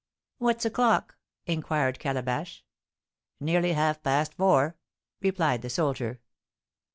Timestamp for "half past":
3.73-4.33